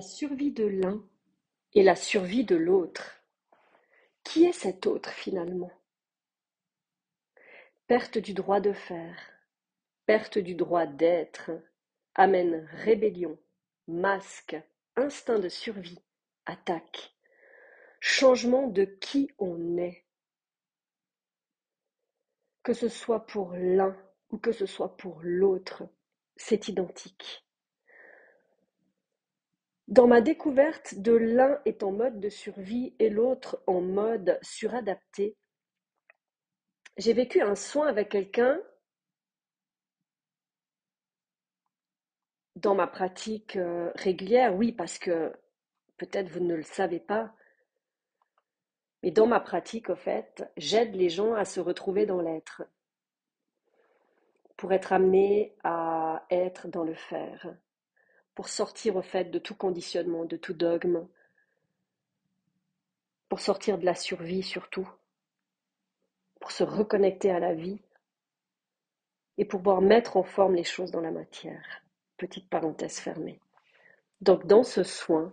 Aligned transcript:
survie 0.00 0.52
de 0.52 0.64
l'un 0.64 1.02
et 1.74 1.82
la 1.82 1.96
survie 1.96 2.44
de 2.44 2.56
l'autre. 2.56 3.22
Qui 4.24 4.44
est 4.44 4.52
cet 4.52 4.86
autre 4.86 5.10
finalement? 5.10 5.70
Perte 7.86 8.18
du 8.18 8.34
droit 8.34 8.60
de 8.60 8.72
faire, 8.72 9.18
perte 10.06 10.38
du 10.38 10.54
droit 10.54 10.86
d'être, 10.86 11.50
amène 12.14 12.68
rébellion, 12.72 13.38
masque, 13.86 14.56
instinct 14.96 15.38
de 15.38 15.48
survie, 15.48 16.02
attaque, 16.46 17.14
changement 18.00 18.66
de 18.66 18.84
qui 18.84 19.30
on 19.38 19.76
est. 19.76 20.04
Que 22.62 22.72
ce 22.72 22.88
soit 22.88 23.26
pour 23.26 23.52
l'un 23.52 23.96
ou 24.30 24.38
que 24.38 24.50
ce 24.50 24.66
soit 24.66 24.96
pour 24.96 25.20
l'autre, 25.22 25.84
c'est 26.36 26.66
identique. 26.66 27.45
Dans 29.88 30.08
ma 30.08 30.20
découverte 30.20 30.96
de 30.96 31.12
l'un 31.12 31.60
est 31.64 31.84
en 31.84 31.92
mode 31.92 32.18
de 32.18 32.28
survie 32.28 32.94
et 32.98 33.08
l'autre 33.08 33.62
en 33.68 33.80
mode 33.80 34.36
suradapté, 34.42 35.36
j'ai 36.96 37.12
vécu 37.12 37.40
un 37.40 37.54
soin 37.54 37.86
avec 37.86 38.08
quelqu'un 38.08 38.60
dans 42.56 42.74
ma 42.74 42.88
pratique 42.88 43.54
euh, 43.56 43.92
régulière, 43.94 44.56
oui, 44.56 44.72
parce 44.72 44.98
que 44.98 45.32
peut-être 45.98 46.30
vous 46.30 46.40
ne 46.40 46.54
le 46.54 46.62
savez 46.64 46.98
pas, 46.98 47.32
mais 49.04 49.12
dans 49.12 49.26
ma 49.26 49.38
pratique, 49.38 49.88
au 49.88 49.94
fait, 49.94 50.50
j'aide 50.56 50.96
les 50.96 51.10
gens 51.10 51.34
à 51.34 51.44
se 51.44 51.60
retrouver 51.60 52.06
dans 52.06 52.20
l'être, 52.20 52.64
pour 54.56 54.72
être 54.72 54.92
amenés 54.92 55.54
à 55.62 56.26
être 56.30 56.66
dans 56.66 56.82
le 56.82 56.94
faire 56.94 57.56
pour 58.36 58.50
sortir 58.50 58.96
au 58.96 59.02
fait 59.02 59.30
de 59.30 59.38
tout 59.38 59.54
conditionnement, 59.54 60.26
de 60.26 60.36
tout 60.36 60.52
dogme, 60.52 61.08
pour 63.30 63.40
sortir 63.40 63.78
de 63.78 63.84
la 63.86 63.94
survie 63.94 64.42
surtout, 64.42 64.88
pour 66.38 66.52
se 66.52 66.62
reconnecter 66.62 67.30
à 67.30 67.40
la 67.40 67.54
vie 67.54 67.80
et 69.38 69.46
pour 69.46 69.60
pouvoir 69.60 69.80
mettre 69.80 70.18
en 70.18 70.22
forme 70.22 70.54
les 70.54 70.64
choses 70.64 70.90
dans 70.90 71.00
la 71.00 71.10
matière. 71.10 71.82
Petite 72.18 72.48
parenthèse 72.50 73.00
fermée. 73.00 73.40
Donc 74.20 74.46
dans 74.46 74.62
ce 74.62 74.82
soin, 74.82 75.32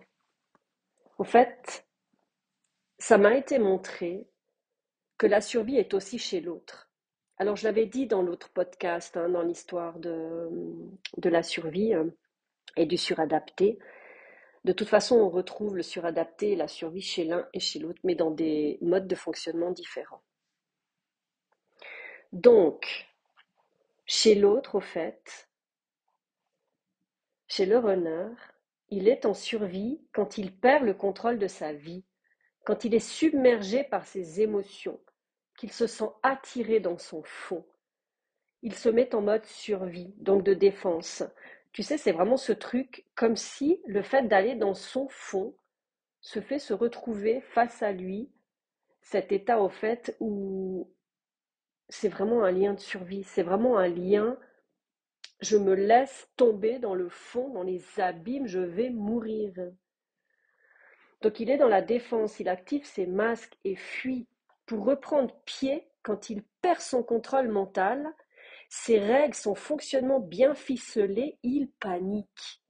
au 1.17 1.25
fait, 1.25 1.85
ça 2.99 3.17
m'a 3.17 3.35
été 3.35 3.59
montré 3.59 4.29
que 5.17 5.27
la 5.27 5.41
survie 5.41 5.77
est 5.77 5.93
aussi 5.93 6.17
chez 6.17 6.39
l'autre. 6.39 6.89
Alors 7.37 7.57
je 7.57 7.65
l'avais 7.65 7.85
dit 7.85 8.07
dans 8.07 8.21
l'autre 8.21 8.49
podcast, 8.49 9.17
hein, 9.17 9.27
dans 9.27 9.41
l'histoire 9.41 9.99
de, 9.99 10.49
de 11.17 11.29
la 11.29 11.43
survie, 11.43 11.93
hein, 11.93 12.09
et 12.77 12.85
du 12.85 12.97
suradapté. 12.97 13.79
De 14.63 14.73
toute 14.73 14.87
façon, 14.87 15.17
on 15.17 15.29
retrouve 15.29 15.75
le 15.75 15.83
suradapté 15.83 16.51
et 16.51 16.55
la 16.55 16.67
survie 16.67 17.01
chez 17.01 17.25
l'un 17.25 17.47
et 17.53 17.59
chez 17.59 17.79
l'autre, 17.79 17.99
mais 18.03 18.15
dans 18.15 18.31
des 18.31 18.77
modes 18.81 19.07
de 19.07 19.15
fonctionnement 19.15 19.71
différents. 19.71 20.23
Donc, 22.31 23.07
chez 24.05 24.35
l'autre, 24.35 24.75
au 24.75 24.79
fait, 24.81 25.49
chez 27.47 27.65
le 27.65 27.77
runner, 27.77 28.29
il 28.89 29.07
est 29.07 29.25
en 29.25 29.33
survie 29.33 30.01
quand 30.13 30.37
il 30.37 30.55
perd 30.55 30.83
le 30.83 30.93
contrôle 30.93 31.37
de 31.37 31.47
sa 31.47 31.73
vie, 31.73 32.03
quand 32.63 32.85
il 32.85 32.95
est 32.95 32.99
submergé 32.99 33.83
par 33.83 34.05
ses 34.05 34.41
émotions, 34.41 34.99
qu'il 35.57 35.71
se 35.71 35.87
sent 35.87 36.09
attiré 36.23 36.79
dans 36.79 36.97
son 36.97 37.21
fond. 37.23 37.65
Il 38.61 38.73
se 38.73 38.89
met 38.89 39.13
en 39.13 39.21
mode 39.21 39.45
survie, 39.45 40.13
donc 40.17 40.43
de 40.43 40.53
défense. 40.53 41.23
Tu 41.73 41.81
sais, 41.81 41.97
c'est 41.97 42.11
vraiment 42.11 42.37
ce 42.37 42.53
truc 42.53 43.05
comme 43.15 43.35
si 43.35 43.81
le 43.87 44.03
fait 44.03 44.27
d'aller 44.27 44.55
dans 44.55 44.75
son 44.75 45.07
fond 45.09 45.55
se 46.21 46.39
fait 46.39 46.59
se 46.59 46.73
retrouver 46.73 47.41
face 47.41 47.81
à 47.81 47.91
lui, 47.91 48.31
cet 49.01 49.31
état 49.31 49.59
au 49.59 49.69
fait 49.69 50.15
où 50.19 50.89
c'est 51.89 52.09
vraiment 52.09 52.43
un 52.43 52.51
lien 52.51 52.73
de 52.73 52.79
survie, 52.79 53.23
c'est 53.23 53.43
vraiment 53.43 53.77
un 53.77 53.87
lien, 53.87 54.37
je 55.41 55.57
me 55.57 55.73
laisse 55.73 56.29
tomber 56.37 56.77
dans 56.79 56.95
le 56.95 57.09
fond, 57.09 57.49
dans 57.49 57.63
les 57.63 57.83
abîmes, 57.99 58.47
je 58.47 58.59
vais 58.59 58.91
mourir. 58.91 59.53
Donc 61.21 61.39
il 61.39 61.49
est 61.49 61.57
dans 61.57 61.67
la 61.67 61.81
défense, 61.81 62.39
il 62.39 62.49
active 62.49 62.85
ses 62.85 63.07
masques 63.07 63.57
et 63.63 63.75
fuit 63.75 64.27
pour 64.67 64.85
reprendre 64.85 65.35
pied 65.45 65.87
quand 66.03 66.29
il 66.29 66.43
perd 66.61 66.79
son 66.79 67.01
contrôle 67.01 67.49
mental 67.49 68.13
ses 68.75 68.97
règles, 68.97 69.35
son 69.35 69.53
fonctionnement 69.53 70.19
bien 70.19 70.55
ficelé, 70.55 71.37
il 71.43 71.69
panique. 71.79 72.63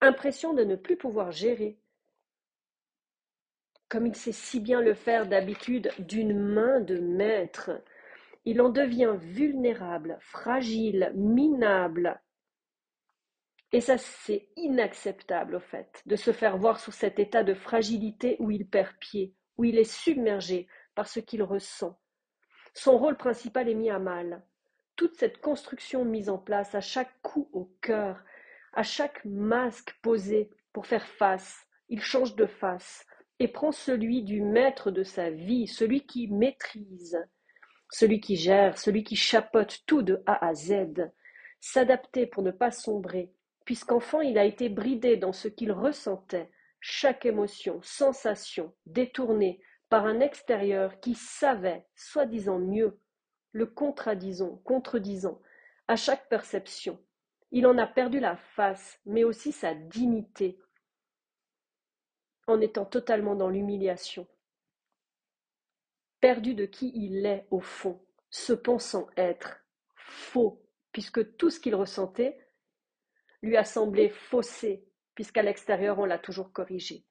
Impression 0.00 0.54
de 0.54 0.62
ne 0.62 0.76
plus 0.76 0.96
pouvoir 0.96 1.32
gérer. 1.32 1.76
Comme 3.88 4.06
il 4.06 4.14
sait 4.14 4.30
si 4.30 4.60
bien 4.60 4.80
le 4.80 4.94
faire 4.94 5.26
d'habitude 5.26 5.90
d'une 5.98 6.38
main 6.38 6.78
de 6.78 7.00
maître, 7.00 7.72
il 8.44 8.62
en 8.62 8.68
devient 8.68 9.16
vulnérable, 9.18 10.18
fragile, 10.20 11.12
minable. 11.16 12.22
Et 13.72 13.80
ça, 13.80 13.98
c'est 13.98 14.50
inacceptable, 14.54 15.56
au 15.56 15.60
fait, 15.60 16.00
de 16.06 16.14
se 16.14 16.30
faire 16.32 16.58
voir 16.58 16.78
sous 16.78 16.92
cet 16.92 17.18
état 17.18 17.42
de 17.42 17.54
fragilité 17.54 18.36
où 18.38 18.52
il 18.52 18.68
perd 18.68 18.96
pied, 19.00 19.34
où 19.58 19.64
il 19.64 19.78
est 19.78 19.92
submergé 19.92 20.68
par 20.94 21.08
ce 21.08 21.18
qu'il 21.18 21.42
ressent. 21.42 21.98
Son 22.72 22.96
rôle 22.96 23.16
principal 23.16 23.68
est 23.68 23.74
mis 23.74 23.90
à 23.90 23.98
mal 23.98 24.44
toute 25.00 25.16
cette 25.16 25.40
construction 25.40 26.04
mise 26.04 26.28
en 26.28 26.36
place, 26.36 26.74
à 26.74 26.82
chaque 26.82 27.22
coup 27.22 27.48
au 27.54 27.72
cœur, 27.80 28.22
à 28.74 28.82
chaque 28.82 29.24
masque 29.24 29.96
posé 30.02 30.50
pour 30.74 30.86
faire 30.86 31.06
face, 31.06 31.66
il 31.88 32.02
change 32.02 32.36
de 32.36 32.44
face 32.44 33.06
et 33.38 33.48
prend 33.48 33.72
celui 33.72 34.22
du 34.22 34.42
maître 34.42 34.90
de 34.90 35.02
sa 35.02 35.30
vie, 35.30 35.66
celui 35.66 36.04
qui 36.04 36.28
maîtrise, 36.28 37.18
celui 37.88 38.20
qui 38.20 38.36
gère, 38.36 38.76
celui 38.76 39.02
qui 39.02 39.16
chapote 39.16 39.78
tout 39.86 40.02
de 40.02 40.22
A 40.26 40.46
à 40.46 40.52
Z, 40.52 41.10
s'adapter 41.60 42.26
pour 42.26 42.42
ne 42.42 42.50
pas 42.50 42.70
sombrer, 42.70 43.32
puisqu'enfant 43.64 44.20
il 44.20 44.36
a 44.36 44.44
été 44.44 44.68
bridé 44.68 45.16
dans 45.16 45.32
ce 45.32 45.48
qu'il 45.48 45.72
ressentait, 45.72 46.50
chaque 46.78 47.24
émotion, 47.24 47.80
sensation, 47.82 48.74
détournée 48.84 49.62
par 49.88 50.04
un 50.04 50.20
extérieur 50.20 51.00
qui 51.00 51.14
savait, 51.14 51.86
soi-disant 51.96 52.58
mieux, 52.58 53.00
le 53.52 53.66
contradisant, 53.66 54.56
contredisant, 54.64 55.40
à 55.88 55.96
chaque 55.96 56.28
perception. 56.28 57.02
Il 57.50 57.66
en 57.66 57.78
a 57.78 57.86
perdu 57.86 58.20
la 58.20 58.36
face, 58.36 59.00
mais 59.06 59.24
aussi 59.24 59.52
sa 59.52 59.74
dignité, 59.74 60.60
en 62.46 62.60
étant 62.60 62.84
totalement 62.84 63.34
dans 63.34 63.48
l'humiliation. 63.48 64.26
Perdu 66.20 66.54
de 66.54 66.66
qui 66.66 66.92
il 66.94 67.24
est 67.26 67.46
au 67.50 67.60
fond, 67.60 68.04
se 68.28 68.52
pensant 68.52 69.08
être 69.16 69.64
faux, 69.96 70.62
puisque 70.92 71.36
tout 71.36 71.50
ce 71.50 71.58
qu'il 71.58 71.74
ressentait 71.74 72.38
lui 73.42 73.56
a 73.56 73.64
semblé 73.64 74.10
faussé, 74.10 74.86
puisqu'à 75.14 75.42
l'extérieur 75.42 75.98
on 75.98 76.04
l'a 76.04 76.18
toujours 76.18 76.52
corrigé. 76.52 77.06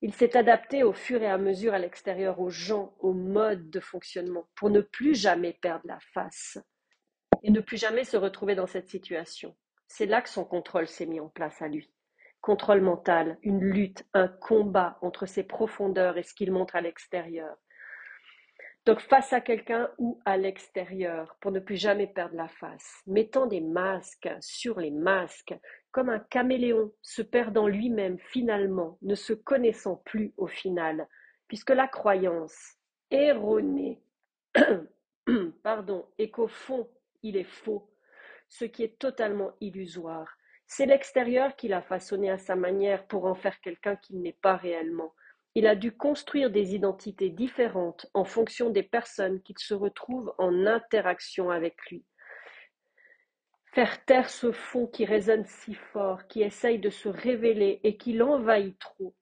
Il 0.00 0.14
s'est 0.14 0.36
adapté 0.36 0.84
au 0.84 0.92
fur 0.92 1.22
et 1.22 1.28
à 1.28 1.38
mesure 1.38 1.74
à 1.74 1.78
l'extérieur 1.78 2.38
aux 2.40 2.50
gens, 2.50 2.94
aux 3.00 3.12
modes 3.12 3.68
de 3.68 3.80
fonctionnement, 3.80 4.48
pour 4.54 4.70
ne 4.70 4.80
plus 4.80 5.14
jamais 5.14 5.54
perdre 5.54 5.86
la 5.86 5.98
face 6.14 6.58
et 7.42 7.50
ne 7.50 7.60
plus 7.60 7.78
jamais 7.78 8.04
se 8.04 8.16
retrouver 8.16 8.54
dans 8.54 8.66
cette 8.66 8.88
situation. 8.88 9.56
C'est 9.88 10.06
là 10.06 10.22
que 10.22 10.28
son 10.28 10.44
contrôle 10.44 10.86
s'est 10.86 11.06
mis 11.06 11.18
en 11.18 11.28
place 11.28 11.60
à 11.62 11.68
lui. 11.68 11.90
Contrôle 12.40 12.80
mental, 12.80 13.38
une 13.42 13.64
lutte, 13.64 14.06
un 14.14 14.28
combat 14.28 14.98
entre 15.02 15.26
ses 15.26 15.42
profondeurs 15.42 16.16
et 16.16 16.22
ce 16.22 16.34
qu'il 16.34 16.52
montre 16.52 16.76
à 16.76 16.80
l'extérieur. 16.80 17.56
Donc 18.86 19.00
face 19.00 19.32
à 19.32 19.40
quelqu'un 19.40 19.90
ou 19.98 20.20
à 20.24 20.36
l'extérieur, 20.36 21.36
pour 21.40 21.50
ne 21.50 21.60
plus 21.60 21.76
jamais 21.76 22.06
perdre 22.06 22.36
la 22.36 22.48
face, 22.48 23.02
mettant 23.06 23.46
des 23.46 23.60
masques 23.60 24.30
sur 24.40 24.78
les 24.78 24.92
masques, 24.92 25.54
comme 25.90 26.10
un 26.10 26.18
caméléon 26.18 26.92
se 27.02 27.22
perdant 27.22 27.66
lui-même 27.66 28.18
finalement, 28.18 28.98
ne 29.02 29.14
se 29.14 29.32
connaissant 29.32 29.96
plus 30.04 30.32
au 30.36 30.46
final, 30.46 31.08
puisque 31.48 31.70
la 31.70 31.88
croyance 31.88 32.76
erronée 33.10 34.00
pardon, 35.62 36.06
est 36.18 36.30
qu'au 36.30 36.48
fond 36.48 36.88
il 37.22 37.36
est 37.36 37.44
faux, 37.44 37.90
ce 38.48 38.64
qui 38.64 38.82
est 38.82 38.98
totalement 38.98 39.52
illusoire. 39.60 40.36
C'est 40.66 40.86
l'extérieur 40.86 41.56
qui 41.56 41.68
l'a 41.68 41.82
façonné 41.82 42.30
à 42.30 42.38
sa 42.38 42.54
manière 42.54 43.06
pour 43.06 43.24
en 43.24 43.34
faire 43.34 43.60
quelqu'un 43.60 43.96
qu'il 43.96 44.20
n'est 44.20 44.36
pas 44.42 44.56
réellement. 44.56 45.14
Il 45.54 45.66
a 45.66 45.74
dû 45.74 45.96
construire 45.96 46.50
des 46.50 46.74
identités 46.74 47.30
différentes 47.30 48.06
en 48.14 48.24
fonction 48.24 48.70
des 48.70 48.82
personnes 48.82 49.42
qu'il 49.42 49.58
se 49.58 49.74
retrouve 49.74 50.32
en 50.38 50.66
interaction 50.66 51.50
avec 51.50 51.76
lui. 51.90 52.04
Faire 53.78 54.04
taire 54.06 54.28
ce 54.28 54.50
fond 54.50 54.88
qui 54.88 55.04
résonne 55.04 55.44
si 55.44 55.72
fort, 55.72 56.26
qui 56.26 56.42
essaye 56.42 56.80
de 56.80 56.90
se 56.90 57.08
révéler 57.08 57.78
et 57.84 57.96
qui 57.96 58.12
l'envahit 58.12 58.76
trop, 58.80 59.14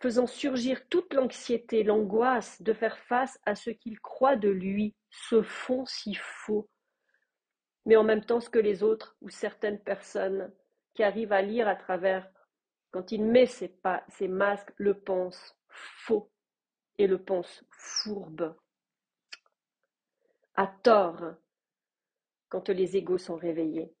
faisant 0.00 0.28
surgir 0.28 0.88
toute 0.88 1.12
l'anxiété, 1.12 1.82
l'angoisse 1.82 2.62
de 2.62 2.72
faire 2.72 2.96
face 2.96 3.36
à 3.46 3.56
ce 3.56 3.70
qu'il 3.70 3.98
croit 3.98 4.36
de 4.36 4.48
lui, 4.48 4.94
ce 5.10 5.42
fond 5.42 5.84
si 5.86 6.14
faux, 6.14 6.70
mais 7.84 7.96
en 7.96 8.04
même 8.04 8.24
temps 8.24 8.38
ce 8.38 8.48
que 8.48 8.60
les 8.60 8.84
autres 8.84 9.16
ou 9.22 9.28
certaines 9.28 9.82
personnes 9.82 10.54
qui 10.94 11.02
arrivent 11.02 11.32
à 11.32 11.42
lire 11.42 11.66
à 11.66 11.74
travers 11.74 12.30
quand 12.92 13.10
il 13.10 13.24
met 13.24 13.46
ses, 13.46 13.76
ses 14.06 14.28
masques, 14.28 14.72
le 14.76 15.00
pense 15.00 15.58
faux 15.68 16.30
et 16.96 17.08
le 17.08 17.20
pense 17.20 17.64
fourbe. 17.72 18.54
À 20.54 20.68
tort, 20.68 21.34
quand 22.48 22.68
les 22.68 22.96
égaux 22.96 23.18
sont 23.18 23.36
réveillés. 23.36 23.92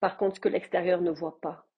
Par 0.00 0.16
contre, 0.16 0.36
ce 0.36 0.40
que 0.40 0.48
l'extérieur 0.48 1.00
ne 1.00 1.10
voit 1.10 1.40
pas. 1.40 1.68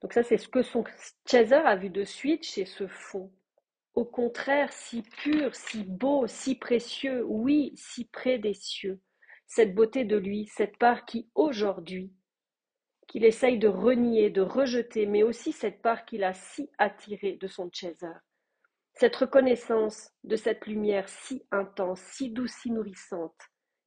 Donc 0.00 0.12
ça, 0.12 0.22
c'est 0.22 0.38
ce 0.38 0.48
que 0.48 0.62
son 0.62 0.84
Chaser 1.30 1.54
a 1.54 1.76
vu 1.76 1.90
de 1.90 2.04
suite 2.04 2.44
chez 2.44 2.64
ce 2.64 2.86
fond. 2.86 3.30
Au 3.94 4.04
contraire, 4.04 4.72
si 4.72 5.02
pur, 5.02 5.54
si 5.54 5.84
beau, 5.84 6.26
si 6.26 6.54
précieux, 6.54 7.24
oui, 7.26 7.72
si 7.76 8.06
près 8.06 8.38
des 8.38 8.54
cieux. 8.54 9.00
Cette 9.46 9.74
beauté 9.74 10.04
de 10.04 10.16
lui, 10.16 10.46
cette 10.46 10.78
part 10.78 11.04
qui, 11.04 11.28
aujourd'hui, 11.34 12.12
qu'il 13.08 13.24
essaye 13.24 13.58
de 13.58 13.68
renier, 13.68 14.30
de 14.30 14.40
rejeter, 14.40 15.04
mais 15.04 15.24
aussi 15.24 15.52
cette 15.52 15.82
part 15.82 16.04
qu'il 16.04 16.22
a 16.22 16.32
si 16.32 16.70
attirée 16.78 17.32
de 17.32 17.48
son 17.48 17.68
Chaser. 17.72 18.06
Cette 18.94 19.16
reconnaissance 19.16 20.12
de 20.24 20.36
cette 20.36 20.66
lumière 20.66 21.08
si 21.08 21.44
intense, 21.50 22.00
si 22.00 22.30
douce, 22.30 22.52
si 22.62 22.70
nourrissante, 22.70 23.40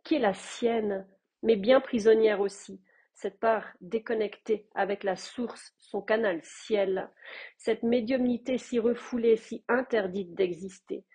qui 0.04 0.16
est 0.16 0.20
la 0.20 0.34
sienne, 0.34 1.08
mais 1.42 1.56
bien 1.56 1.80
prisonnière 1.82 2.40
aussi, 2.40 2.82
cette 3.14 3.40
part 3.40 3.66
déconnectée 3.82 4.68
avec 4.76 5.04
la 5.04 5.16
source, 5.16 5.74
son 5.78 6.02
canal 6.02 6.40
ciel, 6.44 7.10
cette 7.58 7.84
médiumnité 7.84 8.58
si 8.58 8.80
refoulée, 8.80 9.38
si 9.38 9.64
interdite 9.68 10.34
d'exister. 10.34 11.06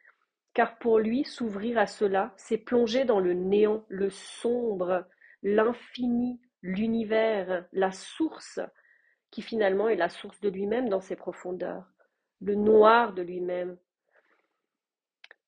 Car 0.54 0.78
pour 0.78 0.98
lui, 0.98 1.24
s'ouvrir 1.24 1.78
à 1.78 1.86
cela, 1.86 2.32
c'est 2.36 2.58
plonger 2.58 3.04
dans 3.04 3.20
le 3.20 3.34
néant, 3.34 3.84
le 3.88 4.10
sombre, 4.10 5.06
l'infini, 5.42 6.40
l'univers, 6.62 7.66
la 7.72 7.92
source, 7.92 8.60
qui 9.30 9.42
finalement 9.42 9.88
est 9.88 9.96
la 9.96 10.08
source 10.08 10.40
de 10.40 10.48
lui-même 10.48 10.88
dans 10.88 11.00
ses 11.00 11.16
profondeurs, 11.16 11.84
le 12.40 12.54
noir 12.54 13.12
de 13.12 13.22
lui-même, 13.22 13.76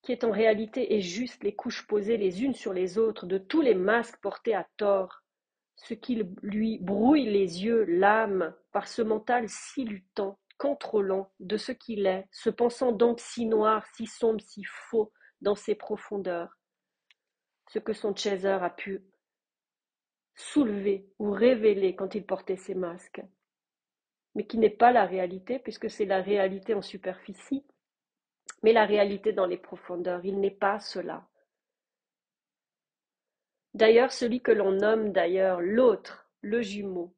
qui 0.02 0.12
est 0.12 0.24
en 0.24 0.30
réalité 0.30 0.94
et 0.94 1.00
juste 1.00 1.42
les 1.44 1.54
couches 1.54 1.86
posées 1.86 2.16
les 2.16 2.42
unes 2.42 2.54
sur 2.54 2.72
les 2.72 2.98
autres 2.98 3.26
de 3.26 3.38
tous 3.38 3.60
les 3.60 3.74
masques 3.74 4.20
portés 4.20 4.54
à 4.54 4.66
tort, 4.76 5.22
ce 5.76 5.94
qui 5.94 6.22
lui 6.42 6.78
brouille 6.78 7.26
les 7.26 7.64
yeux, 7.64 7.84
l'âme, 7.84 8.54
par 8.72 8.88
ce 8.88 9.02
mental 9.02 9.48
si 9.48 9.84
luttant, 9.84 10.38
contrôlant 10.58 11.32
de 11.40 11.56
ce 11.56 11.72
qu'il 11.72 12.06
est, 12.06 12.26
se 12.30 12.50
pensant 12.50 12.92
donc 12.92 13.20
si 13.20 13.46
noir, 13.46 13.86
si 13.94 14.06
sombre, 14.06 14.40
si 14.40 14.62
faux 14.64 15.12
dans 15.40 15.54
ses 15.54 15.74
profondeurs. 15.74 16.58
Ce 17.68 17.78
que 17.78 17.92
son 17.92 18.14
chaser 18.14 18.48
a 18.48 18.70
pu 18.70 19.02
soulever 20.34 21.08
ou 21.18 21.30
révéler 21.30 21.94
quand 21.94 22.14
il 22.14 22.26
portait 22.26 22.56
ses 22.56 22.74
masques, 22.74 23.22
mais 24.34 24.46
qui 24.46 24.58
n'est 24.58 24.70
pas 24.70 24.92
la 24.92 25.06
réalité, 25.06 25.58
puisque 25.58 25.90
c'est 25.90 26.04
la 26.04 26.20
réalité 26.20 26.74
en 26.74 26.82
superficie, 26.82 27.64
mais 28.62 28.72
la 28.72 28.84
réalité 28.84 29.32
dans 29.32 29.46
les 29.46 29.56
profondeurs. 29.56 30.24
Il 30.24 30.40
n'est 30.40 30.50
pas 30.50 30.78
cela. 30.78 31.26
D'ailleurs, 33.74 34.12
celui 34.12 34.40
que 34.40 34.52
l'on 34.52 34.72
nomme 34.72 35.12
d'ailleurs 35.12 35.60
l'autre, 35.60 36.28
le 36.40 36.60
jumeau, 36.60 37.14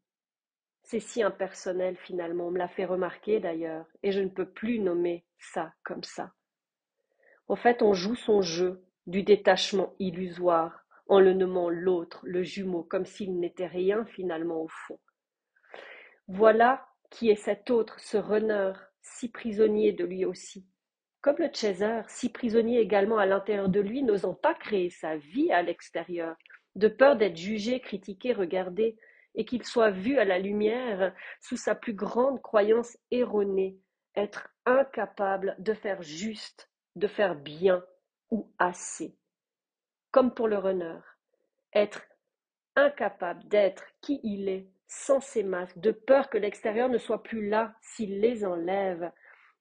c'est 0.83 1.00
si 1.00 1.23
impersonnel 1.23 1.97
finalement, 1.97 2.49
on 2.49 2.50
me 2.50 2.59
l'a 2.59 2.69
fait 2.69 2.85
remarquer 2.85 3.41
d'ailleurs, 3.41 3.87
et 4.03 4.12
je 4.12 4.21
ne 4.21 4.29
peux 4.29 4.50
plus 4.50 4.79
nommer 4.79 5.25
ça 5.39 5.73
comme 5.85 6.03
ça. 6.03 6.33
En 7.49 7.56
fait, 7.56 7.83
on 7.83 7.94
joue 7.94 8.15
son 8.15 8.43
jeu 8.43 8.85
du 9.06 9.23
détachement 9.23 9.94
illusoire 9.99 10.85
en 11.06 11.21
le 11.21 11.33
nommant 11.33 11.69
l'autre, 11.69 12.21
le 12.25 12.43
jumeau, 12.43 12.83
comme 12.83 13.06
s'il 13.06 13.39
n'était 13.39 13.67
rien 13.67 14.05
finalement 14.06 14.62
au 14.62 14.69
fond. 14.69 14.99
Voilà 16.29 16.87
qui 17.11 17.31
est 17.31 17.37
cet 17.37 17.71
autre, 17.71 18.00
ce 18.00 18.17
runner, 18.17 18.73
si 19.03 19.31
prisonnier 19.31 19.93
de 19.93 20.05
lui 20.05 20.25
aussi, 20.25 20.67
comme 21.22 21.36
le 21.38 21.50
chaser, 21.52 22.02
si 22.08 22.28
prisonnier 22.28 22.80
également 22.80 23.16
à 23.16 23.26
l'intérieur 23.26 23.69
de 23.69 23.80
lui, 23.80 24.02
n'osant 24.02 24.34
pas 24.34 24.54
créer 24.54 24.90
sa 24.90 25.16
vie 25.16 25.52
à 25.52 25.62
l'extérieur, 25.62 26.36
de 26.74 26.88
peur 26.88 27.16
d'être 27.16 27.36
jugé, 27.36 27.80
critiqué, 27.80 28.32
regardé, 28.32 28.96
et 29.34 29.44
qu'il 29.44 29.64
soit 29.64 29.90
vu 29.90 30.19
à 30.19 30.24
la 30.24 30.38
lumière 30.38 31.14
sous 31.40 31.56
sa 31.56 31.74
plus 31.74 31.94
grande 31.94 32.42
croyance 32.42 32.98
erronée, 33.10 33.78
être 34.16 34.48
incapable 34.66 35.54
de 35.58 35.72
faire 35.72 36.02
juste, 36.02 36.69
de 36.96 37.06
faire 37.06 37.36
bien 37.36 37.82
ou 38.30 38.52
assez. 38.58 39.16
Comme 40.10 40.34
pour 40.34 40.48
le 40.48 40.58
runner, 40.58 40.98
être 41.72 42.02
incapable 42.74 43.46
d'être 43.48 43.84
qui 44.00 44.20
il 44.24 44.48
est 44.48 44.69
sans 44.88 45.20
ses 45.20 45.42
masques, 45.42 45.78
de 45.78 45.92
peur 45.92 46.28
que 46.28 46.36
l'extérieur 46.36 46.88
ne 46.88 46.98
soit 46.98 47.22
plus 47.22 47.48
là 47.48 47.74
s'il 47.80 48.20
les 48.20 48.44
enlève, 48.44 49.10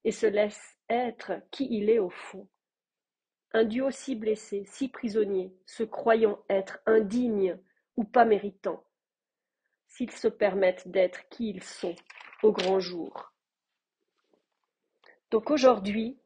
et 0.04 0.12
se 0.12 0.26
laisse 0.26 0.78
être 0.90 1.34
qui 1.52 1.68
il 1.70 1.90
est 1.90 2.00
au 2.00 2.10
fond. 2.10 2.48
Un 3.54 3.66
duo 3.66 3.92
si 3.92 4.16
blessé, 4.16 4.64
si 4.66 4.90
prisonnier, 4.90 5.54
se 5.66 5.84
croyant 5.84 6.44
être 6.50 6.80
indigne 6.86 7.58
ou 7.98 8.04
pas 8.04 8.26
méritant, 8.26 8.84
s'ils 9.88 10.12
se 10.12 10.28
permettent 10.28 10.88
d'être 10.88 11.28
qui 11.30 11.50
ils 11.50 11.64
sont 11.64 11.96
au 12.44 12.52
grand 12.52 12.80
jour. 12.80 13.34
Donc 15.32 15.52
aujourd'hui, 15.52 16.18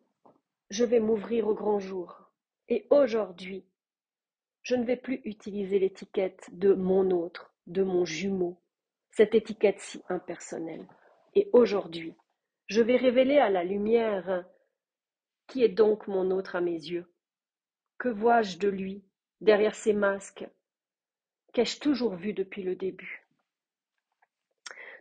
je 0.70 0.86
vais 0.86 1.00
m'ouvrir 1.00 1.48
au 1.48 1.54
grand 1.54 1.80
jour. 1.80 2.32
Et 2.70 2.88
aujourd'hui, 2.90 3.66
je 4.62 4.76
ne 4.76 4.84
vais 4.84 4.98
plus 4.98 5.22
utiliser 5.26 5.78
l'étiquette 5.78 6.50
de 6.52 6.74
mon 6.74 7.12
autre, 7.12 7.54
de 7.68 7.84
mon 7.84 8.04
jumeau, 8.06 8.60
cette 9.12 9.36
étiquette 9.36 9.80
si 9.80 10.02
impersonnelle. 10.10 10.88
Et 11.36 11.50
aujourd'hui, 11.54 12.16
je 12.68 12.82
vais 12.82 12.98
révéler 12.98 13.38
à 13.38 13.50
la 13.50 13.64
lumière 13.64 14.46
qui 15.48 15.64
est 15.64 15.70
donc 15.70 16.08
mon 16.08 16.32
autre 16.32 16.56
à 16.56 16.62
mes 16.62 16.72
yeux. 16.72 17.12
Que 17.98 18.10
vois-je 18.10 18.58
de 18.58 18.68
lui, 18.68 19.04
derrière 19.42 19.76
ces 19.76 19.94
masques? 19.94 20.48
Qu'ai-je 21.54 21.80
toujours 21.80 22.16
vu 22.16 22.34
depuis 22.34 22.64
le 22.64 22.76
début? 22.76 23.26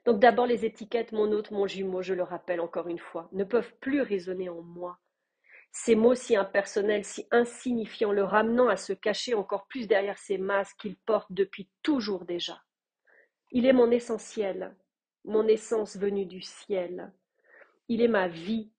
Donc 0.05 0.20
d'abord 0.20 0.46
les 0.46 0.66
étiquettes 0.66 1.12
mon 1.12 1.32
autre, 1.32 1.55
mon 1.55 1.66
jumeau, 1.66 2.02
je 2.02 2.12
le 2.12 2.22
rappelle 2.22 2.61
encore 2.61 2.88
une 2.88 2.99
fois, 2.99 3.28
ne 3.32 3.44
peuvent 3.44 3.75
plus 3.81 4.02
résonner 4.02 4.50
en 4.50 4.60
moi. 4.60 4.99
Ces 5.72 5.96
mots 5.96 6.14
si 6.14 6.37
impersonnels, 6.37 7.05
si 7.05 7.26
insignifiants, 7.31 8.12
le 8.12 8.22
ramenant 8.22 8.69
à 8.69 8.76
se 8.76 8.93
cacher 8.93 9.34
encore 9.34 9.67
plus 9.67 9.88
derrière 9.88 10.19
ces 10.19 10.38
masques 10.38 10.76
qu'il 10.78 10.96
porte 10.96 11.32
depuis 11.32 11.69
toujours 11.82 12.27
déjà. 12.27 12.62
Il 13.50 13.67
est 13.67 13.72
mon 13.72 13.91
essentiel, 13.91 14.77
mon 15.24 15.48
essence 15.48 15.96
venue 15.96 16.27
du 16.27 16.43
ciel. 16.43 17.12
Il 17.88 18.00
est 18.00 18.08
ma 18.08 18.29
vie, 18.29 18.70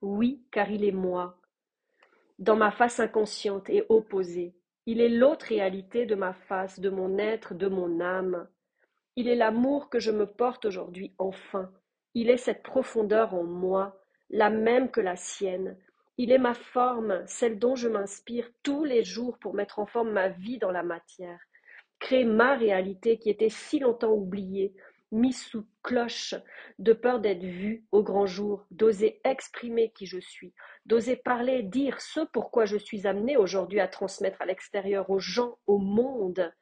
oui, 0.00 0.42
car 0.50 0.70
il 0.70 0.84
est 0.84 0.92
moi. 0.92 1.38
Dans 2.38 2.56
ma 2.56 2.70
face 2.70 3.00
inconsciente 3.00 3.68
et 3.70 3.84
opposée, 3.88 4.54
il 4.86 5.00
est 5.00 5.08
l'autre 5.08 5.46
réalité 5.46 6.06
de 6.06 6.14
ma 6.14 6.32
face, 6.32 6.80
de 6.80 6.90
mon 6.90 7.18
être, 7.18 7.54
de 7.54 7.68
mon 7.68 8.00
âme. 8.00 8.48
Il 9.16 9.28
est 9.28 9.34
l'amour 9.34 9.88
que 9.88 9.98
je 9.98 10.10
me 10.10 10.26
porte 10.26 10.64
aujourd'hui 10.64 11.14
enfin. 11.18 11.70
Il 12.14 12.30
est 12.30 12.36
cette 12.36 12.62
profondeur 12.62 13.34
en 13.34 13.44
moi, 13.44 14.00
la 14.30 14.50
même 14.50 14.90
que 14.90 15.00
la 15.00 15.16
sienne. 15.16 15.76
Il 16.16 16.32
est 16.32 16.38
ma 16.38 16.54
forme, 16.54 17.22
celle 17.26 17.58
dont 17.58 17.76
je 17.76 17.88
m'inspire 17.88 18.48
tous 18.62 18.84
les 18.84 19.04
jours 19.04 19.38
pour 19.38 19.54
mettre 19.54 19.78
en 19.78 19.86
forme 19.86 20.12
ma 20.12 20.28
vie 20.28 20.58
dans 20.58 20.70
la 20.70 20.82
matière, 20.82 21.40
créer 21.98 22.24
ma 22.24 22.54
réalité 22.54 23.18
qui 23.18 23.30
était 23.30 23.48
si 23.48 23.80
longtemps 23.80 24.12
oubliée, 24.12 24.74
mis 25.12 25.32
sous 25.32 25.66
cloche, 25.82 26.34
de 26.78 26.92
peur 26.92 27.20
d'être 27.20 27.44
vu 27.44 27.86
au 27.92 28.02
grand 28.02 28.26
jour, 28.26 28.66
d'oser 28.70 29.20
exprimer 29.24 29.92
qui 29.92 30.06
je 30.06 30.18
suis, 30.18 30.52
d'oser 30.86 31.16
parler, 31.16 31.62
dire 31.62 32.00
ce 32.00 32.20
pourquoi 32.32 32.64
je 32.64 32.76
suis 32.76 33.06
amené 33.06 33.36
aujourd'hui 33.36 33.80
à 33.80 33.88
transmettre 33.88 34.42
à 34.42 34.46
l'extérieur, 34.46 35.10
aux 35.10 35.20
gens, 35.20 35.58
au 35.66 35.78
monde, 35.78 36.52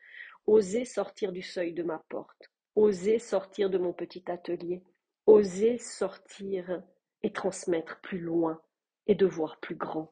oser 0.47 0.85
sortir 0.85 1.33
du 1.33 1.43
seuil 1.43 1.73
de 1.73 1.83
ma 1.83 2.03
porte, 2.09 2.51
oser 2.75 3.19
sortir 3.19 3.71
de 3.71 3.79
mon 3.79 3.93
petit 3.93 4.25
atelier, 4.31 4.83
oser 5.27 5.79
sortir 5.79 6.83
et 7.23 7.33
transmettre 7.33 8.01
plus 8.01 8.19
loin 8.19 8.61
et 9.07 9.15
de 9.15 9.27
voir 9.27 9.61
plus 9.61 9.77
grand. 9.77 10.11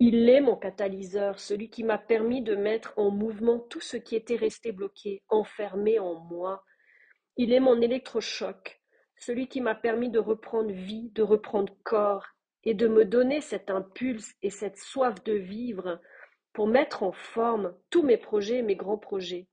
Il 0.00 0.28
est 0.28 0.40
mon 0.40 0.54
catalyseur, 0.54 1.40
celui 1.40 1.70
qui 1.70 1.82
m'a 1.82 1.98
permis 1.98 2.40
de 2.40 2.54
mettre 2.54 2.92
en 2.96 3.10
mouvement 3.10 3.58
tout 3.58 3.80
ce 3.80 3.96
qui 3.96 4.14
était 4.14 4.36
resté 4.36 4.70
bloqué, 4.70 5.24
enfermé 5.28 5.98
en 5.98 6.20
moi, 6.20 6.62
il 7.38 7.52
est 7.52 7.60
mon 7.60 7.80
électrochoc, 7.80 8.82
celui 9.16 9.48
qui 9.48 9.60
m'a 9.60 9.74
permis 9.74 10.10
de 10.10 10.18
reprendre 10.18 10.70
vie, 10.70 11.10
de 11.14 11.22
reprendre 11.22 11.72
corps, 11.84 12.26
et 12.64 12.74
de 12.74 12.88
me 12.88 13.04
donner 13.04 13.40
cet 13.40 13.70
impulse 13.70 14.34
et 14.42 14.50
cette 14.50 14.76
soif 14.76 15.22
de 15.24 15.32
vivre 15.32 16.00
pour 16.52 16.66
mettre 16.66 17.02
en 17.02 17.12
forme 17.12 17.74
tous 17.88 18.02
mes 18.02 18.16
projets, 18.16 18.62
mes 18.62 18.76
grands 18.76 18.98
projets. 18.98 19.46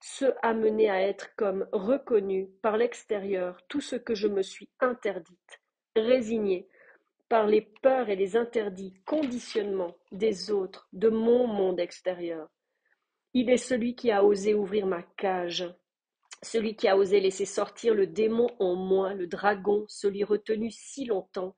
Ceux 0.00 0.32
amenés 0.42 0.88
à 0.88 1.02
être 1.02 1.34
comme 1.34 1.68
reconnus 1.72 2.48
par 2.62 2.76
l'extérieur, 2.76 3.60
tout 3.68 3.80
ce 3.80 3.96
que 3.96 4.14
je 4.14 4.28
me 4.28 4.42
suis 4.42 4.70
interdite, 4.78 5.60
résignée 5.96 6.68
par 7.28 7.46
les 7.46 7.62
peurs 7.82 8.08
et 8.08 8.16
les 8.16 8.36
interdits, 8.36 8.94
conditionnements 9.04 9.96
des 10.12 10.50
autres, 10.50 10.88
de 10.92 11.08
mon 11.08 11.46
monde 11.46 11.80
extérieur. 11.80 12.48
Il 13.34 13.50
est 13.50 13.58
celui 13.58 13.96
qui 13.96 14.10
a 14.10 14.24
osé 14.24 14.54
ouvrir 14.54 14.86
ma 14.86 15.02
cage, 15.02 15.68
celui 16.42 16.76
qui 16.76 16.88
a 16.88 16.96
osé 16.96 17.20
laisser 17.20 17.44
sortir 17.44 17.94
le 17.94 18.06
démon 18.06 18.48
en 18.58 18.74
moi, 18.76 19.14
le 19.14 19.26
dragon, 19.26 19.84
celui 19.88 20.24
retenu 20.24 20.70
si 20.70 21.04
longtemps. 21.04 21.56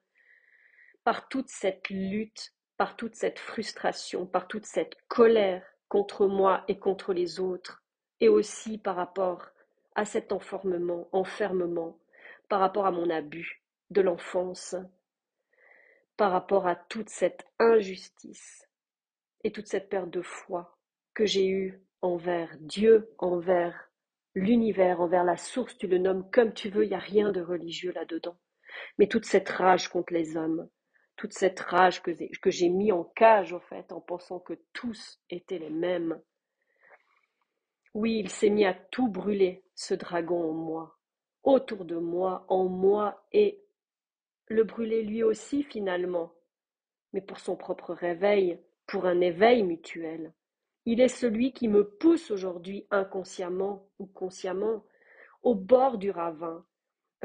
Par 1.04 1.28
toute 1.28 1.48
cette 1.48 1.88
lutte, 1.88 2.54
par 2.76 2.96
toute 2.96 3.14
cette 3.14 3.38
frustration, 3.38 4.26
par 4.26 4.48
toute 4.48 4.66
cette 4.66 4.96
colère 5.08 5.64
contre 5.88 6.26
moi 6.26 6.64
et 6.68 6.78
contre 6.78 7.12
les 7.12 7.40
autres, 7.40 7.82
et 8.20 8.28
aussi 8.28 8.78
par 8.78 8.96
rapport 8.96 9.50
à 9.94 10.04
cet 10.04 10.32
enfermement, 10.32 11.08
enfermement, 11.12 11.98
par 12.48 12.60
rapport 12.60 12.86
à 12.86 12.90
mon 12.90 13.10
abus 13.10 13.62
de 13.90 14.00
l'enfance, 14.00 14.76
par 16.16 16.32
rapport 16.32 16.66
à 16.66 16.76
toute 16.76 17.08
cette 17.08 17.46
injustice 17.58 18.68
et 19.42 19.52
toute 19.52 19.66
cette 19.66 19.88
perte 19.88 20.10
de 20.10 20.22
foi 20.22 20.78
que 21.14 21.26
j'ai 21.26 21.48
eue 21.48 21.82
envers 22.02 22.56
Dieu, 22.60 23.10
envers 23.18 23.89
l'univers, 24.34 25.00
envers 25.00 25.24
la 25.24 25.36
source, 25.36 25.76
tu 25.78 25.86
le 25.86 25.98
nommes 25.98 26.30
comme 26.30 26.52
tu 26.52 26.68
veux, 26.68 26.84
il 26.84 26.90
n'y 26.90 26.94
a 26.94 27.00
rien 27.00 27.32
de 27.32 27.40
religieux 27.40 27.92
là-dedans. 27.92 28.36
Mais 28.98 29.08
toute 29.08 29.24
cette 29.24 29.48
rage 29.48 29.88
contre 29.88 30.12
les 30.12 30.36
hommes, 30.36 30.68
toute 31.16 31.32
cette 31.32 31.60
rage 31.60 32.02
que, 32.02 32.12
j'ai 32.50 32.68
mis 32.68 32.92
en 32.92 33.04
cage, 33.04 33.52
au 33.52 33.60
fait, 33.60 33.92
en 33.92 34.00
pensant 34.00 34.40
que 34.40 34.54
tous 34.72 35.20
étaient 35.28 35.58
les 35.58 35.70
mêmes. 35.70 36.20
Oui, 37.92 38.18
il 38.18 38.30
s'est 38.30 38.50
mis 38.50 38.64
à 38.64 38.74
tout 38.74 39.08
brûler, 39.08 39.64
ce 39.74 39.94
dragon 39.94 40.50
en 40.50 40.52
moi, 40.52 40.98
autour 41.42 41.84
de 41.84 41.96
moi, 41.96 42.44
en 42.48 42.64
moi, 42.64 43.26
et 43.32 43.62
le 44.46 44.64
brûler 44.64 45.02
lui 45.02 45.22
aussi 45.22 45.62
finalement, 45.62 46.32
mais 47.12 47.20
pour 47.20 47.38
son 47.38 47.56
propre 47.56 47.92
réveil, 47.92 48.58
pour 48.86 49.06
un 49.06 49.20
éveil 49.20 49.62
mutuel. 49.62 50.32
Il 50.92 51.00
est 51.00 51.06
celui 51.06 51.52
qui 51.52 51.68
me 51.68 51.84
pousse 51.84 52.32
aujourd'hui 52.32 52.84
inconsciemment 52.90 53.88
ou 54.00 54.06
consciemment 54.06 54.84
au 55.44 55.54
bord 55.54 55.98
du 55.98 56.10
ravin, 56.10 56.66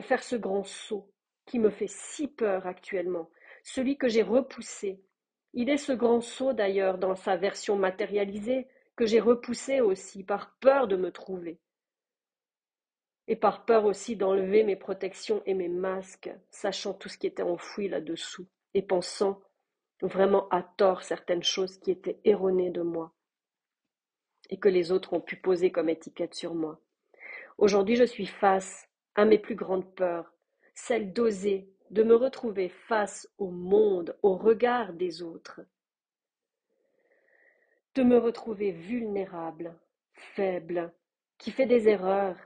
faire 0.02 0.22
ce 0.22 0.36
grand 0.36 0.64
saut 0.64 1.12
qui 1.48 1.58
me 1.58 1.72
fait 1.72 1.90
si 1.90 2.28
peur 2.28 2.68
actuellement, 2.68 3.32
celui 3.64 3.98
que 3.98 4.08
j'ai 4.08 4.22
repoussé. 4.22 5.02
Il 5.54 5.72
est 5.72 5.78
ce 5.78 5.94
grand 5.94 6.22
saut 6.22 6.54
d'ailleurs 6.54 7.00
dans 7.00 7.16
sa 7.16 7.38
version 7.38 7.76
matérialisée 7.76 8.68
que 8.96 9.08
j'ai 9.08 9.20
repoussé 9.20 9.82
aussi 9.82 10.24
par 10.24 10.56
peur 10.60 10.88
de 10.88 10.96
me 10.96 11.12
trouver 11.12 11.60
et 13.28 13.36
par 13.36 13.66
peur 13.66 13.86
aussi 13.86 14.16
d'enlever 14.16 14.64
mes 14.64 14.76
protections 14.76 15.42
et 15.48 15.56
mes 15.56 15.70
masques, 15.70 16.30
sachant 16.52 16.94
tout 16.94 17.10
ce 17.10 17.18
qui 17.18 17.26
était 17.26 17.42
enfoui 17.42 17.88
là-dessous, 17.88 18.46
et 18.76 18.84
pensant 18.84 19.42
vraiment 20.04 20.48
à 20.50 20.62
tort 20.62 21.02
certaines 21.02 21.42
choses 21.42 21.80
qui 21.80 21.90
étaient 21.90 22.20
erronées 22.26 22.70
de 22.70 22.84
moi, 22.84 23.12
et 24.50 24.58
que 24.58 24.70
les 24.70 24.92
autres 24.92 25.14
ont 25.14 25.22
pu 25.22 25.36
poser 25.36 25.72
comme 25.72 25.90
étiquette 25.90 26.34
sur 26.34 26.54
moi. 26.54 26.80
Aujourd'hui, 27.58 27.96
je 27.96 28.04
suis 28.04 28.26
face 28.26 28.88
à 29.16 29.26
mes 29.26 29.40
plus 29.40 29.56
grandes 29.56 29.94
peurs, 29.96 30.34
celle 30.74 31.14
d'oser, 31.14 31.70
de 31.92 32.04
me 32.04 32.16
retrouver 32.16 32.70
face 32.70 33.30
au 33.38 33.50
monde, 33.50 34.18
au 34.24 34.36
regard 34.36 34.94
des 34.94 35.22
autres, 35.22 35.62
de 37.96 38.04
me 38.04 38.18
retrouver 38.18 38.72
vulnérable, 38.72 39.78
faible, 40.14 40.94
qui 41.38 41.52
fait 41.52 41.66
des 41.66 41.88
erreurs, 41.88 42.38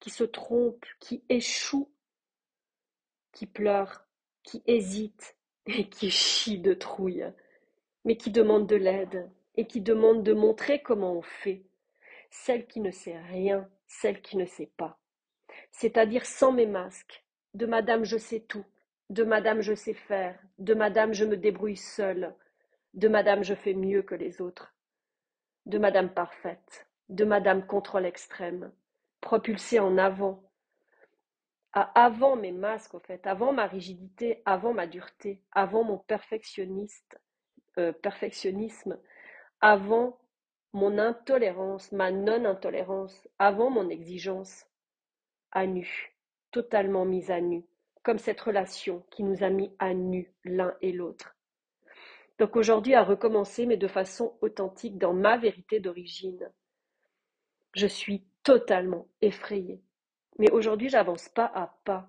qui 0.00 0.10
se 0.10 0.24
trompe, 0.24 0.84
qui 1.00 1.24
échoue, 1.28 1.90
qui 3.32 3.46
pleure, 3.46 4.06
qui 4.42 4.62
hésite 4.66 5.36
et 5.66 5.88
qui 5.88 6.10
chie 6.10 6.58
de 6.58 6.74
trouille, 6.74 7.26
mais 8.04 8.16
qui 8.16 8.30
demande 8.30 8.66
de 8.66 8.76
l'aide 8.76 9.30
et 9.58 9.66
qui 9.66 9.80
demande 9.80 10.22
de 10.22 10.32
montrer 10.32 10.82
comment 10.82 11.14
on 11.14 11.22
fait, 11.22 11.64
celle 12.30 12.68
qui 12.68 12.78
ne 12.78 12.92
sait 12.92 13.18
rien, 13.18 13.68
celle 13.88 14.22
qui 14.22 14.36
ne 14.36 14.46
sait 14.46 14.70
pas, 14.76 15.00
c'est-à-dire 15.72 16.24
sans 16.24 16.52
mes 16.52 16.64
masques, 16.64 17.24
de 17.54 17.66
Madame 17.66 18.04
je 18.04 18.18
sais 18.18 18.38
tout, 18.38 18.64
de 19.10 19.24
Madame 19.24 19.60
je 19.60 19.74
sais 19.74 19.94
faire, 19.94 20.38
de 20.58 20.74
Madame 20.74 21.12
je 21.12 21.24
me 21.24 21.36
débrouille 21.36 21.76
seule, 21.76 22.36
de 22.94 23.08
Madame 23.08 23.42
je 23.42 23.54
fais 23.54 23.74
mieux 23.74 24.02
que 24.02 24.14
les 24.14 24.40
autres, 24.40 24.72
de 25.66 25.78
Madame 25.78 26.14
parfaite, 26.14 26.86
de 27.08 27.24
Madame 27.24 27.66
contrôle 27.66 28.06
extrême, 28.06 28.70
propulsée 29.20 29.80
en 29.80 29.98
avant, 29.98 30.40
avant 31.72 32.36
mes 32.36 32.52
masques, 32.52 32.94
au 32.94 33.00
fait, 33.00 33.26
avant 33.26 33.52
ma 33.52 33.66
rigidité, 33.66 34.40
avant 34.44 34.72
ma 34.72 34.86
dureté, 34.86 35.42
avant 35.50 35.82
mon 35.82 36.00
euh, 37.78 37.92
perfectionnisme, 37.92 38.98
avant 39.60 40.18
mon 40.72 40.98
intolérance, 40.98 41.92
ma 41.92 42.10
non-intolérance, 42.10 43.28
avant 43.38 43.70
mon 43.70 43.88
exigence, 43.88 44.66
à 45.50 45.66
nu, 45.66 46.14
totalement 46.50 47.04
mise 47.04 47.30
à 47.30 47.40
nu, 47.40 47.64
comme 48.02 48.18
cette 48.18 48.40
relation 48.40 49.04
qui 49.10 49.22
nous 49.22 49.42
a 49.42 49.50
mis 49.50 49.72
à 49.78 49.94
nu 49.94 50.32
l'un 50.44 50.74
et 50.82 50.92
l'autre. 50.92 51.34
Donc 52.38 52.54
aujourd'hui, 52.54 52.94
à 52.94 53.02
recommencer, 53.02 53.66
mais 53.66 53.76
de 53.76 53.88
façon 53.88 54.36
authentique, 54.40 54.98
dans 54.98 55.12
ma 55.12 55.36
vérité 55.36 55.80
d'origine. 55.80 56.50
Je 57.74 57.86
suis 57.86 58.24
totalement 58.44 59.08
effrayée. 59.20 59.82
Mais 60.38 60.50
aujourd'hui, 60.52 60.88
j'avance 60.88 61.28
pas 61.28 61.50
à 61.52 61.78
pas, 61.84 62.08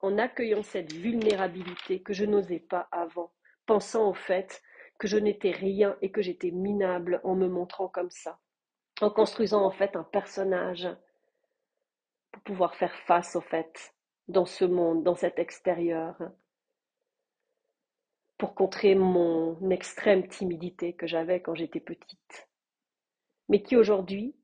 en 0.00 0.16
accueillant 0.18 0.62
cette 0.62 0.92
vulnérabilité 0.92 2.00
que 2.02 2.12
je 2.12 2.24
n'osais 2.24 2.60
pas 2.60 2.88
avant, 2.92 3.32
pensant 3.66 4.08
au 4.08 4.14
fait 4.14 4.62
que 4.98 5.08
je 5.08 5.16
n'étais 5.16 5.50
rien 5.50 5.96
et 6.02 6.10
que 6.10 6.22
j'étais 6.22 6.50
minable 6.50 7.20
en 7.24 7.34
me 7.34 7.48
montrant 7.48 7.88
comme 7.88 8.10
ça, 8.10 8.38
en 9.00 9.10
construisant 9.10 9.64
en 9.64 9.70
fait 9.70 9.96
un 9.96 10.04
personnage 10.04 10.88
pour 12.32 12.42
pouvoir 12.42 12.74
faire 12.76 12.94
face 13.06 13.36
au 13.36 13.40
fait 13.40 13.94
dans 14.28 14.46
ce 14.46 14.64
monde, 14.64 15.02
dans 15.04 15.14
cet 15.14 15.38
extérieur, 15.38 16.16
pour 18.38 18.54
contrer 18.54 18.94
mon 18.94 19.70
extrême 19.70 20.26
timidité 20.28 20.94
que 20.94 21.06
j'avais 21.06 21.40
quand 21.40 21.54
j'étais 21.54 21.80
petite, 21.80 22.48
mais 23.48 23.62
qui 23.62 23.76
aujourd'hui 23.76 24.36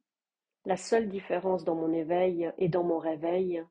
la 0.66 0.76
seule 0.76 1.08
différence 1.08 1.64
dans 1.64 1.74
mon 1.74 1.92
éveil 1.92 2.52
et 2.58 2.68
dans 2.68 2.84
mon 2.84 2.98
réveil, 2.98 3.64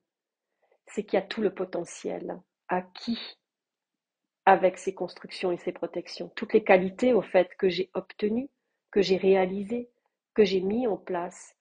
c'est 0.87 1.03
qu'il 1.03 1.19
y 1.19 1.21
a 1.21 1.25
tout 1.25 1.41
le 1.41 1.53
potentiel 1.53 2.41
acquis 2.67 3.38
avec 4.49 4.79
ces 4.79 4.95
constructions 4.95 5.51
et 5.51 5.57
ces 5.57 5.71
protections. 5.71 6.31
Toutes 6.35 6.53
les 6.53 6.63
qualités, 6.63 7.13
au 7.13 7.21
fait, 7.21 7.55
que 7.55 7.69
j'ai 7.69 7.91
obtenues, 7.93 8.49
que 8.89 8.99
j'ai 8.99 9.17
réalisées, 9.17 9.91
que 10.33 10.43
j'ai 10.43 10.59
mis 10.59 10.87
en 10.87 10.97
place 10.97 11.55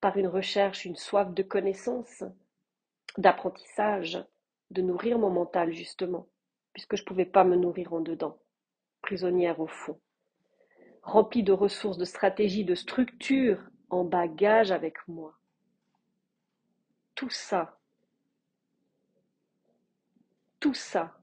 par 0.00 0.16
une 0.16 0.28
recherche, 0.28 0.84
une 0.84 0.94
soif 0.94 1.34
de 1.34 1.42
connaissance, 1.42 2.22
d'apprentissage, 3.16 4.24
de 4.70 4.80
nourrir 4.80 5.18
mon 5.18 5.30
mental, 5.30 5.72
justement, 5.72 6.28
puisque 6.72 6.94
je 6.94 7.02
ne 7.02 7.06
pouvais 7.06 7.24
pas 7.24 7.42
me 7.42 7.56
nourrir 7.56 7.92
en 7.92 8.00
dedans, 8.00 8.38
prisonnière 9.02 9.58
au 9.58 9.66
fond. 9.66 9.98
Remplie 11.02 11.42
de 11.42 11.52
ressources, 11.52 11.98
de 11.98 12.04
stratégies, 12.04 12.64
de 12.64 12.76
structures 12.76 13.60
en 13.90 14.04
bagage 14.04 14.70
avec 14.70 14.96
moi. 15.08 15.36
Tout 17.16 17.30
ça, 17.30 17.76
tout 20.60 20.74
ça 20.74 21.17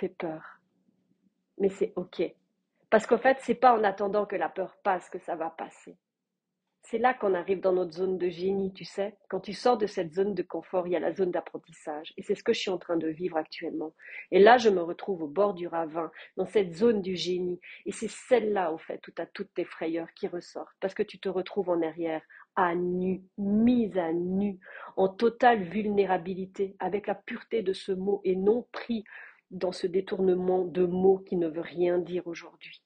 fait 0.00 0.08
peur. 0.08 0.42
Mais 1.58 1.68
c'est 1.68 1.92
ok. 1.96 2.22
Parce 2.88 3.06
qu'en 3.06 3.18
fait, 3.18 3.38
c'est 3.42 3.54
pas 3.54 3.78
en 3.78 3.84
attendant 3.84 4.26
que 4.26 4.36
la 4.36 4.48
peur 4.48 4.76
passe 4.82 5.08
que 5.10 5.18
ça 5.20 5.36
va 5.36 5.50
passer. 5.50 5.96
C'est 6.82 6.98
là 6.98 7.12
qu'on 7.14 7.34
arrive 7.34 7.60
dans 7.60 7.74
notre 7.74 7.92
zone 7.92 8.18
de 8.18 8.28
génie, 8.30 8.72
tu 8.72 8.84
sais. 8.84 9.16
Quand 9.28 9.38
tu 9.40 9.52
sors 9.52 9.76
de 9.76 9.86
cette 9.86 10.12
zone 10.12 10.34
de 10.34 10.42
confort, 10.42 10.88
il 10.88 10.94
y 10.94 10.96
a 10.96 11.00
la 11.00 11.12
zone 11.12 11.30
d'apprentissage. 11.30 12.12
Et 12.16 12.22
c'est 12.22 12.34
ce 12.34 12.42
que 12.42 12.54
je 12.54 12.58
suis 12.58 12.70
en 12.70 12.78
train 12.78 12.96
de 12.96 13.06
vivre 13.06 13.36
actuellement. 13.36 13.94
Et 14.32 14.40
là, 14.40 14.56
je 14.56 14.70
me 14.70 14.82
retrouve 14.82 15.22
au 15.22 15.28
bord 15.28 15.54
du 15.54 15.68
ravin, 15.68 16.10
dans 16.36 16.46
cette 16.46 16.74
zone 16.74 17.02
du 17.02 17.14
génie. 17.14 17.60
Et 17.84 17.92
c'est 17.92 18.10
celle-là, 18.10 18.72
au 18.72 18.78
fait, 18.78 19.06
où 19.06 19.12
tu 19.12 19.22
as 19.22 19.26
toutes 19.26 19.52
tes 19.54 19.66
frayeurs 19.66 20.12
qui 20.14 20.26
ressortent. 20.26 20.74
Parce 20.80 20.94
que 20.94 21.04
tu 21.04 21.20
te 21.20 21.28
retrouves 21.28 21.68
en 21.68 21.82
arrière, 21.82 22.22
à 22.56 22.74
nu, 22.74 23.22
mise 23.38 23.96
à 23.96 24.12
nu, 24.12 24.58
en 24.96 25.08
totale 25.08 25.62
vulnérabilité, 25.62 26.76
avec 26.80 27.06
la 27.06 27.14
pureté 27.14 27.62
de 27.62 27.74
ce 27.74 27.92
mot 27.92 28.20
et 28.24 28.34
non 28.34 28.66
pris 28.72 29.04
dans 29.50 29.72
ce 29.72 29.86
détournement 29.86 30.64
de 30.64 30.84
mots 30.84 31.18
qui 31.18 31.36
ne 31.36 31.48
veut 31.48 31.60
rien 31.60 31.98
dire 31.98 32.26
aujourd'hui. 32.26 32.82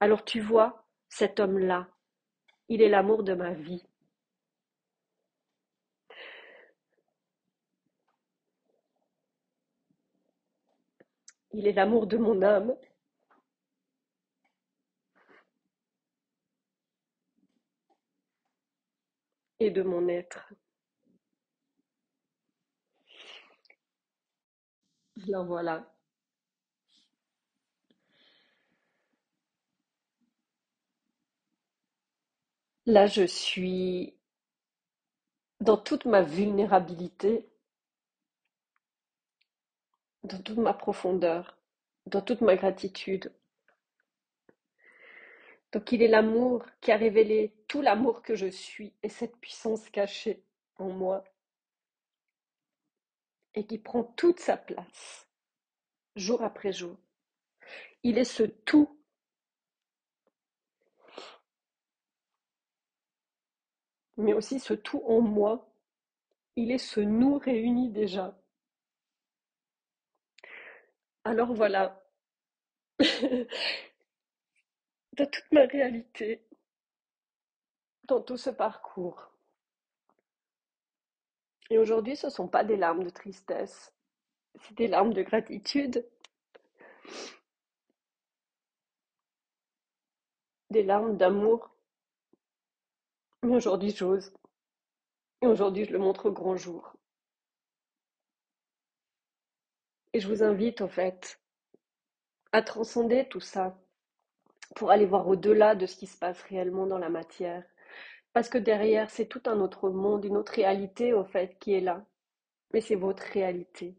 Alors 0.00 0.24
tu 0.24 0.40
vois, 0.40 0.84
cet 1.08 1.40
homme-là, 1.40 1.88
il 2.68 2.82
est 2.82 2.88
l'amour 2.88 3.22
de 3.22 3.34
ma 3.34 3.52
vie. 3.52 3.84
Il 11.52 11.66
est 11.66 11.72
l'amour 11.72 12.06
de 12.06 12.16
mon 12.18 12.42
âme. 12.42 12.76
Et 19.60 19.70
de 19.70 19.82
mon 19.82 20.06
être. 20.08 20.52
Alors 25.22 25.44
voilà. 25.44 25.84
Là, 32.86 33.06
je 33.06 33.24
suis 33.26 34.14
dans 35.60 35.76
toute 35.76 36.04
ma 36.06 36.22
vulnérabilité, 36.22 37.48
dans 40.24 40.40
toute 40.40 40.58
ma 40.58 40.72
profondeur, 40.72 41.58
dans 42.06 42.22
toute 42.22 42.40
ma 42.40 42.56
gratitude. 42.56 43.32
Donc 45.72 45.92
il 45.92 46.02
est 46.02 46.08
l'amour 46.08 46.64
qui 46.80 46.92
a 46.92 46.96
révélé 46.96 47.52
tout 47.68 47.82
l'amour 47.82 48.22
que 48.22 48.34
je 48.34 48.46
suis 48.46 48.92
et 49.02 49.08
cette 49.08 49.36
puissance 49.36 49.88
cachée 49.90 50.42
en 50.76 50.88
moi 50.88 51.24
et 53.54 53.66
qui 53.66 53.78
prend 53.78 54.04
toute 54.04 54.40
sa 54.40 54.56
place 54.56 55.28
jour 56.16 56.42
après 56.42 56.72
jour. 56.72 56.96
Il 58.02 58.18
est 58.18 58.24
ce 58.24 58.42
tout 58.42 58.98
mais 64.18 64.34
aussi 64.34 64.60
ce 64.60 64.74
tout 64.74 65.02
en 65.06 65.22
moi. 65.22 65.72
Il 66.56 66.70
est 66.72 66.78
ce 66.78 67.00
nous 67.00 67.38
réuni 67.38 67.90
déjà. 67.90 68.36
Alors 71.24 71.54
voilà, 71.54 72.04
dans 72.98 73.46
toute 75.26 75.52
ma 75.52 75.66
réalité, 75.66 76.42
dans 78.04 78.22
tout 78.22 78.36
ce 78.36 78.50
parcours. 78.50 79.32
Et 81.70 81.78
aujourd'hui, 81.78 82.16
ce 82.16 82.26
ne 82.26 82.32
sont 82.32 82.48
pas 82.48 82.64
des 82.64 82.76
larmes 82.76 83.04
de 83.04 83.10
tristesse, 83.10 83.92
c'est 84.62 84.74
des 84.76 84.88
larmes 84.88 85.12
de 85.12 85.22
gratitude, 85.22 86.04
des 90.70 90.82
larmes 90.82 91.16
d'amour 91.16 91.70
mais 93.42 93.54
aujourd'hui, 93.56 93.90
j'ose. 93.90 94.32
Et 95.42 95.46
aujourd'hui, 95.46 95.84
je 95.84 95.92
le 95.92 95.98
montre 95.98 96.26
au 96.26 96.32
grand 96.32 96.56
jour. 96.56 96.92
Et 100.12 100.20
je 100.20 100.28
vous 100.28 100.42
invite, 100.42 100.80
en 100.80 100.88
fait, 100.88 101.40
à 102.52 102.62
transcender 102.62 103.28
tout 103.28 103.40
ça 103.40 103.78
pour 104.74 104.90
aller 104.90 105.06
voir 105.06 105.28
au-delà 105.28 105.74
de 105.76 105.86
ce 105.86 105.96
qui 105.96 106.06
se 106.06 106.16
passe 106.18 106.40
réellement 106.42 106.86
dans 106.86 106.98
la 106.98 107.08
matière. 107.10 107.64
Parce 108.38 108.50
que 108.50 108.58
derrière, 108.58 109.10
c'est 109.10 109.26
tout 109.26 109.42
un 109.46 109.58
autre 109.58 109.90
monde, 109.90 110.24
une 110.24 110.36
autre 110.36 110.52
réalité, 110.52 111.12
au 111.12 111.24
fait, 111.24 111.58
qui 111.58 111.74
est 111.74 111.80
là. 111.80 112.06
Mais 112.72 112.80
c'est 112.80 112.94
votre 112.94 113.24
réalité. 113.24 113.96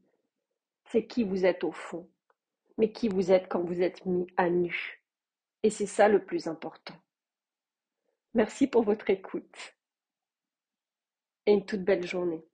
C'est 0.85 1.07
qui 1.07 1.25
vous 1.25 1.45
êtes 1.45 1.65
au 1.65 1.73
fond. 1.73 2.09
Mais 2.77 2.93
qui 2.93 3.09
vous 3.09 3.33
êtes 3.33 3.49
quand 3.49 3.61
vous 3.61 3.81
êtes 3.81 4.05
mis 4.05 4.27
à 4.37 4.49
nu. 4.49 5.03
Et 5.61 5.69
c'est 5.69 5.87
ça 5.87 6.07
le 6.07 6.23
plus 6.23 6.47
important. 6.47 6.95
Merci 8.33 8.67
pour 8.67 8.83
votre 8.83 9.09
écoute 9.09 9.75
et 11.45 11.51
une 11.51 11.65
toute 11.65 11.83
belle 11.83 12.07
journée. 12.07 12.45